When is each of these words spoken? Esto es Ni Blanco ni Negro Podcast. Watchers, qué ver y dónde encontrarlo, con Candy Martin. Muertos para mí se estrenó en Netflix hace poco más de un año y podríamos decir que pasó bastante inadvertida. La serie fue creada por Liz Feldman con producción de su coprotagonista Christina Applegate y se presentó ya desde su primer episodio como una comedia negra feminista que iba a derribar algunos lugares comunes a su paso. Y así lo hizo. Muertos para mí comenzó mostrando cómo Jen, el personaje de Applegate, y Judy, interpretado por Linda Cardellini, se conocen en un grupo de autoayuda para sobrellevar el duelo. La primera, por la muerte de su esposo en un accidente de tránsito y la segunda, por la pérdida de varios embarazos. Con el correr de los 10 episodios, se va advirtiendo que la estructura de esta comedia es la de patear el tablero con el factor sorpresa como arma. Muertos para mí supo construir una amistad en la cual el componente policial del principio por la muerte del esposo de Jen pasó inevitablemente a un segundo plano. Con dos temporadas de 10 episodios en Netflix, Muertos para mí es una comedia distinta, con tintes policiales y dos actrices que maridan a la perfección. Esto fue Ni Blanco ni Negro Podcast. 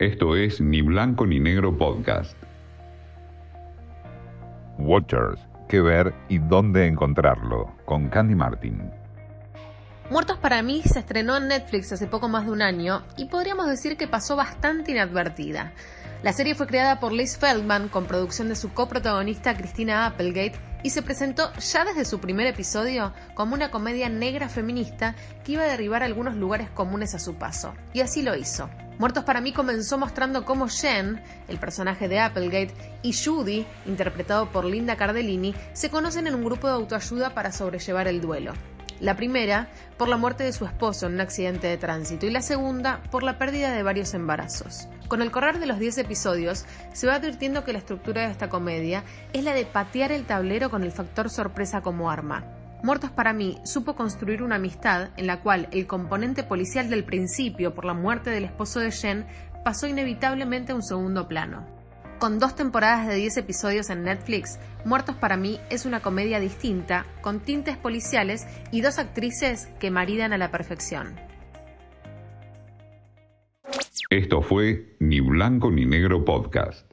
Esto 0.00 0.34
es 0.34 0.62
Ni 0.62 0.80
Blanco 0.80 1.26
ni 1.26 1.38
Negro 1.40 1.76
Podcast. 1.76 2.34
Watchers, 4.78 5.38
qué 5.68 5.82
ver 5.82 6.14
y 6.30 6.38
dónde 6.38 6.86
encontrarlo, 6.86 7.76
con 7.84 8.08
Candy 8.08 8.34
Martin. 8.34 8.90
Muertos 10.08 10.38
para 10.38 10.62
mí 10.62 10.80
se 10.86 11.00
estrenó 11.00 11.36
en 11.36 11.48
Netflix 11.48 11.92
hace 11.92 12.06
poco 12.06 12.30
más 12.30 12.46
de 12.46 12.52
un 12.52 12.62
año 12.62 13.04
y 13.18 13.26
podríamos 13.26 13.66
decir 13.66 13.98
que 13.98 14.08
pasó 14.08 14.36
bastante 14.36 14.92
inadvertida. 14.92 15.74
La 16.22 16.32
serie 16.32 16.54
fue 16.54 16.66
creada 16.66 16.98
por 16.98 17.12
Liz 17.12 17.36
Feldman 17.36 17.90
con 17.90 18.06
producción 18.06 18.48
de 18.48 18.56
su 18.56 18.72
coprotagonista 18.72 19.54
Christina 19.54 20.06
Applegate 20.06 20.58
y 20.82 20.88
se 20.88 21.02
presentó 21.02 21.52
ya 21.56 21.84
desde 21.84 22.06
su 22.06 22.20
primer 22.20 22.46
episodio 22.46 23.12
como 23.34 23.54
una 23.54 23.70
comedia 23.70 24.08
negra 24.08 24.48
feminista 24.48 25.14
que 25.44 25.52
iba 25.52 25.64
a 25.64 25.68
derribar 25.68 26.02
algunos 26.02 26.36
lugares 26.36 26.70
comunes 26.70 27.14
a 27.14 27.18
su 27.18 27.34
paso. 27.34 27.74
Y 27.92 28.00
así 28.00 28.22
lo 28.22 28.34
hizo. 28.34 28.70
Muertos 29.00 29.24
para 29.24 29.40
mí 29.40 29.54
comenzó 29.54 29.96
mostrando 29.96 30.44
cómo 30.44 30.68
Jen, 30.68 31.22
el 31.48 31.56
personaje 31.56 32.06
de 32.06 32.20
Applegate, 32.20 32.74
y 33.02 33.14
Judy, 33.14 33.64
interpretado 33.86 34.52
por 34.52 34.66
Linda 34.66 34.96
Cardellini, 34.96 35.54
se 35.72 35.88
conocen 35.88 36.26
en 36.26 36.34
un 36.34 36.44
grupo 36.44 36.66
de 36.66 36.74
autoayuda 36.74 37.30
para 37.30 37.50
sobrellevar 37.50 38.08
el 38.08 38.20
duelo. 38.20 38.52
La 39.00 39.16
primera, 39.16 39.70
por 39.96 40.08
la 40.08 40.18
muerte 40.18 40.44
de 40.44 40.52
su 40.52 40.66
esposo 40.66 41.06
en 41.06 41.14
un 41.14 41.22
accidente 41.22 41.66
de 41.66 41.78
tránsito 41.78 42.26
y 42.26 42.30
la 42.30 42.42
segunda, 42.42 43.00
por 43.10 43.22
la 43.22 43.38
pérdida 43.38 43.72
de 43.72 43.82
varios 43.82 44.12
embarazos. 44.12 44.86
Con 45.08 45.22
el 45.22 45.30
correr 45.30 45.60
de 45.60 45.66
los 45.66 45.78
10 45.78 45.96
episodios, 45.96 46.66
se 46.92 47.06
va 47.06 47.14
advirtiendo 47.14 47.64
que 47.64 47.72
la 47.72 47.78
estructura 47.78 48.26
de 48.26 48.32
esta 48.32 48.50
comedia 48.50 49.04
es 49.32 49.42
la 49.42 49.54
de 49.54 49.64
patear 49.64 50.12
el 50.12 50.26
tablero 50.26 50.68
con 50.68 50.82
el 50.82 50.92
factor 50.92 51.30
sorpresa 51.30 51.80
como 51.80 52.10
arma. 52.10 52.59
Muertos 52.82 53.10
para 53.10 53.32
mí 53.32 53.58
supo 53.64 53.94
construir 53.94 54.42
una 54.42 54.56
amistad 54.56 55.10
en 55.16 55.26
la 55.26 55.40
cual 55.42 55.68
el 55.70 55.86
componente 55.86 56.42
policial 56.42 56.88
del 56.88 57.04
principio 57.04 57.74
por 57.74 57.84
la 57.84 57.94
muerte 57.94 58.30
del 58.30 58.44
esposo 58.44 58.80
de 58.80 58.90
Jen 58.90 59.26
pasó 59.64 59.86
inevitablemente 59.86 60.72
a 60.72 60.74
un 60.74 60.82
segundo 60.82 61.28
plano. 61.28 61.66
Con 62.18 62.38
dos 62.38 62.54
temporadas 62.54 63.06
de 63.06 63.14
10 63.14 63.38
episodios 63.38 63.90
en 63.90 64.04
Netflix, 64.04 64.58
Muertos 64.84 65.16
para 65.16 65.36
mí 65.36 65.60
es 65.68 65.84
una 65.84 66.00
comedia 66.00 66.40
distinta, 66.40 67.06
con 67.20 67.40
tintes 67.40 67.76
policiales 67.76 68.46
y 68.72 68.80
dos 68.80 68.98
actrices 68.98 69.68
que 69.78 69.90
maridan 69.90 70.32
a 70.32 70.38
la 70.38 70.50
perfección. 70.50 71.16
Esto 74.08 74.42
fue 74.42 74.96
Ni 74.98 75.20
Blanco 75.20 75.70
ni 75.70 75.84
Negro 75.84 76.24
Podcast. 76.24 76.89